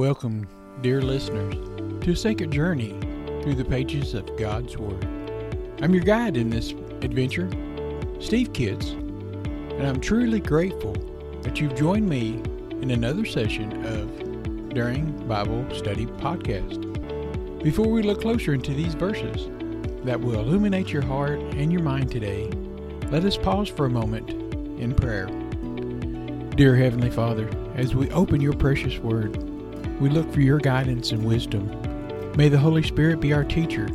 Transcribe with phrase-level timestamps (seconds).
[0.00, 0.46] Welcome,
[0.80, 1.54] dear listeners,
[2.04, 2.90] to a sacred journey
[3.42, 5.04] through the pages of God's Word.
[5.82, 6.70] I'm your guide in this
[7.02, 7.50] adventure,
[8.20, 10.92] Steve Kitts, and I'm truly grateful
[11.42, 12.40] that you've joined me
[12.80, 16.80] in another session of During Bible Study Podcast.
[17.64, 19.48] Before we look closer into these verses
[20.04, 22.48] that will illuminate your heart and your mind today,
[23.10, 24.30] let us pause for a moment
[24.80, 25.26] in prayer.
[26.54, 29.47] Dear Heavenly Father, as we open your precious Word,
[30.00, 31.66] we look for your guidance and wisdom.
[32.36, 33.86] May the Holy Spirit be our teacher.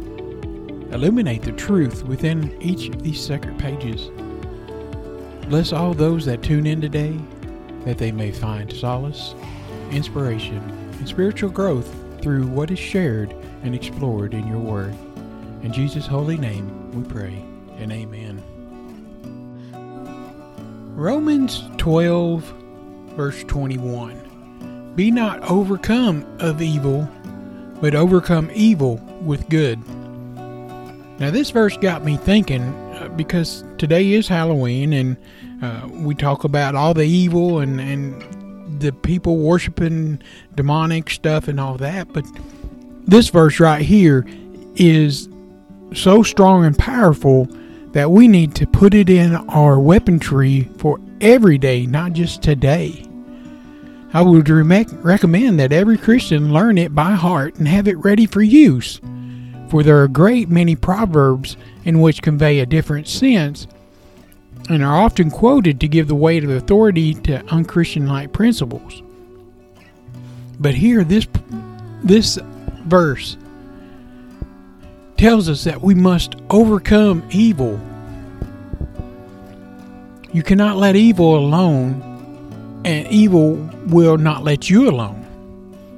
[0.91, 4.09] Illuminate the truth within each of these sacred pages.
[5.47, 7.17] Bless all those that tune in today,
[7.85, 9.33] that they may find solace,
[9.91, 10.59] inspiration,
[10.99, 14.95] and spiritual growth through what is shared and explored in your Word.
[15.63, 17.43] In Jesus' holy name we pray,
[17.77, 18.43] and amen.
[20.95, 22.43] Romans 12,
[23.15, 24.32] verse 21.
[24.95, 27.09] Be not overcome of evil,
[27.81, 29.79] but overcome evil with good.
[31.19, 35.17] Now, this verse got me thinking uh, because today is Halloween and
[35.61, 40.21] uh, we talk about all the evil and, and the people worshiping
[40.55, 42.11] demonic stuff and all that.
[42.13, 42.25] But
[43.05, 44.25] this verse right here
[44.75, 45.29] is
[45.93, 47.47] so strong and powerful
[47.93, 53.07] that we need to put it in our weaponry for every day, not just today.
[54.13, 58.27] I would re- recommend that every Christian learn it by heart and have it ready
[58.27, 59.01] for use,
[59.69, 63.65] for there are a great many proverbs in which convey a different sense
[64.69, 69.01] and are often quoted to give the weight of authority to unchristian-like principles.
[70.59, 71.27] But here, this
[72.03, 72.37] this
[72.85, 73.35] verse
[75.17, 77.79] tells us that we must overcome evil.
[80.31, 82.12] You cannot let evil alone
[82.85, 83.55] and evil
[83.87, 85.19] will not let you alone.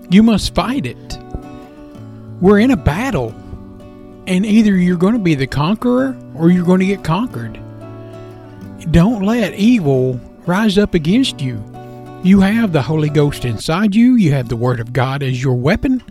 [0.09, 1.17] You must fight it.
[2.41, 3.33] We're in a battle,
[4.27, 7.59] and either you're going to be the conqueror or you're going to get conquered.
[8.91, 11.63] Don't let evil rise up against you.
[12.23, 15.55] You have the Holy Ghost inside you, you have the Word of God as your
[15.55, 16.03] weapon.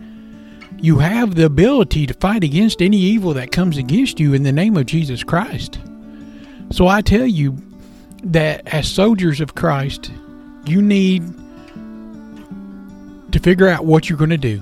[0.81, 4.51] You have the ability to fight against any evil that comes against you in the
[4.51, 5.79] name of Jesus Christ.
[6.69, 7.57] So I tell you
[8.23, 10.11] that as soldiers of Christ,
[10.67, 11.23] you need
[13.31, 14.61] to figure out what you're going to do.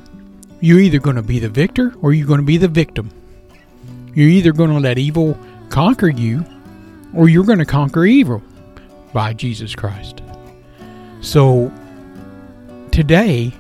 [0.60, 3.12] You're either going to be the victor or you're going to be the victim.
[4.14, 5.38] You're either going to let evil
[5.70, 6.46] conquer you
[7.14, 8.42] or you're going to conquer evil
[9.14, 10.22] by Jesus Christ.
[11.22, 11.72] So
[12.92, 13.54] today,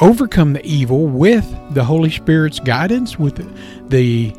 [0.00, 3.36] overcome the evil with the Holy Spirit's guidance, with
[3.88, 4.34] the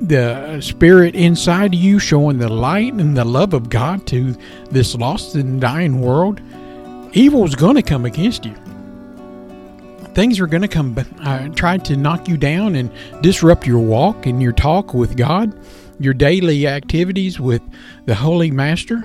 [0.00, 4.36] the spirit inside you showing the light and the love of God to
[4.70, 6.40] this lost and dying world,
[7.12, 8.54] evil is going to come against you.
[10.14, 12.90] Things are going to come, uh, try to knock you down and
[13.22, 15.58] disrupt your walk and your talk with God,
[15.98, 17.62] your daily activities with
[18.06, 19.02] the Holy Master.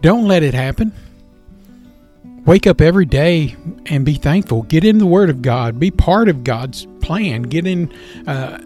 [0.00, 0.92] Don't let it happen.
[2.44, 4.62] Wake up every day and be thankful.
[4.62, 5.78] Get in the Word of God.
[5.78, 7.42] Be part of God's plan.
[7.42, 7.92] Get in.
[8.26, 8.60] Uh,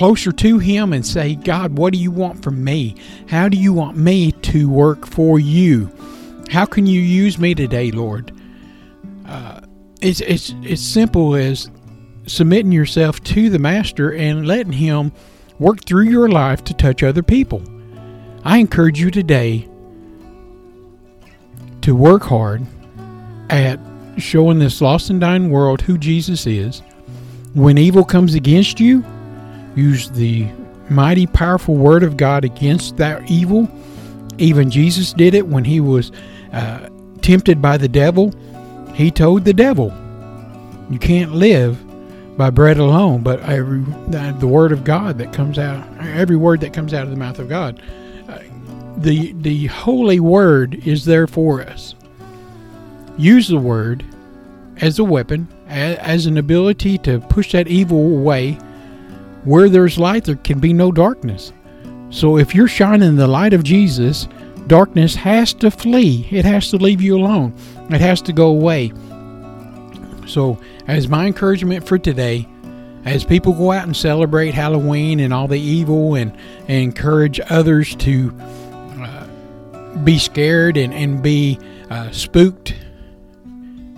[0.00, 2.94] closer to Him and say, God, what do you want from me?
[3.28, 5.92] How do you want me to work for you?
[6.48, 8.32] How can you use me today, Lord?
[9.26, 9.60] Uh,
[10.00, 11.70] it's it's it's simple as
[12.26, 15.12] submitting yourself to the Master and letting Him
[15.58, 17.62] work through your life to touch other people.
[18.42, 19.68] I encourage you today
[21.82, 22.66] to work hard
[23.50, 23.78] at
[24.16, 26.80] showing this lost and dying world who Jesus is.
[27.52, 29.04] When evil comes against you,
[29.80, 30.46] use the
[30.88, 33.68] mighty, powerful Word of God against that evil.
[34.38, 36.12] Even Jesus did it when he was
[36.52, 36.88] uh,
[37.22, 38.32] tempted by the devil.
[38.94, 39.92] He told the devil,
[40.90, 41.78] You can't live
[42.36, 43.80] by bread alone, but every
[44.38, 47.38] the word of God that comes out, every word that comes out of the mouth
[47.38, 47.82] of God.
[48.28, 48.38] Uh,
[48.96, 51.94] the the holy word is there for us.
[53.18, 54.04] Use the word
[54.78, 58.58] as a weapon, as, as an ability to push that evil away
[59.44, 61.52] where there's light, there can be no darkness.
[62.10, 64.28] So if you're shining the light of Jesus,
[64.66, 66.28] darkness has to flee.
[66.30, 67.54] It has to leave you alone.
[67.90, 68.92] It has to go away.
[70.26, 72.46] So, as my encouragement for today,
[73.04, 76.36] as people go out and celebrate Halloween and all the evil and,
[76.68, 78.32] and encourage others to
[79.00, 79.26] uh,
[80.04, 81.58] be scared and, and be
[81.90, 82.74] uh, spooked,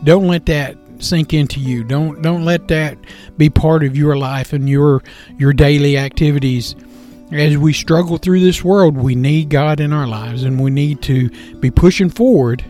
[0.05, 1.85] don't let that sink into you.
[1.85, 2.99] Don't don't let that
[3.37, 5.03] be part of your life and your
[5.39, 6.75] your daily activities.
[7.31, 11.01] As we struggle through this world, we need God in our lives and we need
[11.03, 12.63] to be pushing forward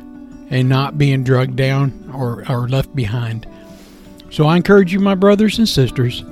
[0.51, 3.47] and not being drugged down or, or left behind.
[4.31, 6.25] So I encourage you, my brothers and sisters,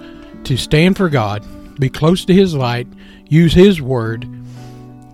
[0.45, 1.45] to stand for God,
[1.81, 2.87] be close to His light,
[3.29, 4.29] use His word,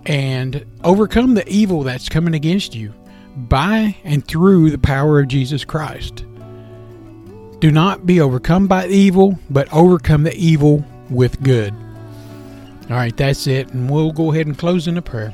[0.05, 2.93] and overcome the evil that's coming against you
[3.35, 6.25] by and through the power of Jesus Christ.
[7.59, 11.73] Do not be overcome by evil, but overcome the evil with good.
[12.83, 15.33] All right, that's it, and we'll go ahead and close in a prayer.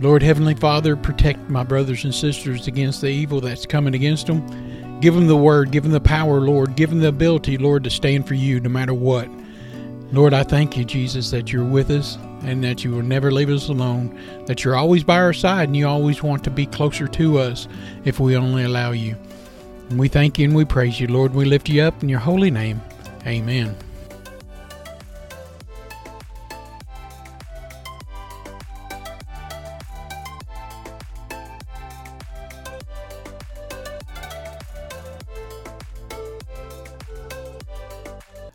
[0.00, 5.00] Lord Heavenly Father, protect my brothers and sisters against the evil that's coming against them.
[5.00, 6.74] Give them the word, give them the power, Lord.
[6.74, 9.28] Give them the ability, Lord, to stand for you no matter what.
[10.10, 13.50] Lord, I thank you, Jesus, that you're with us and that you will never leave
[13.50, 17.06] us alone, that you're always by our side and you always want to be closer
[17.06, 17.68] to us
[18.04, 19.16] if we only allow you.
[19.92, 21.34] And we thank you and we praise you, Lord.
[21.34, 22.80] We lift you up in your holy name.
[23.26, 23.76] Amen.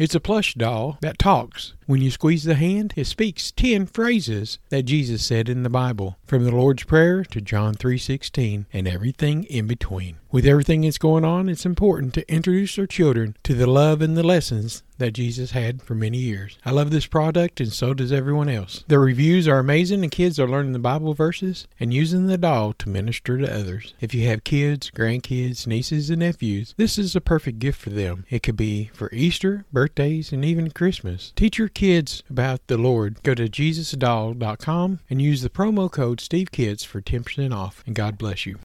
[0.00, 1.74] It's a plush doll that talks.
[1.92, 6.16] When you squeeze the hand, it speaks 10 phrases that Jesus said in the Bible,
[6.24, 10.16] from the Lord's Prayer to John 3:16 and everything in between.
[10.30, 14.16] With everything that's going on, it's important to introduce our children to the love and
[14.16, 16.56] the lessons that Jesus had for many years.
[16.64, 18.84] I love this product and so does everyone else.
[18.88, 22.72] The reviews are amazing and kids are learning the Bible verses and using the doll
[22.74, 23.94] to minister to others.
[24.00, 28.24] If you have kids, grandkids, nieces, and nephews, this is a perfect gift for them.
[28.30, 31.32] It could be for Easter, birthdays, and even Christmas.
[31.36, 33.20] Teach your kids about the Lord.
[33.24, 38.46] Go to JesusDoll.com and use the promo code SteveKids for 10% off, and God bless
[38.46, 38.60] you.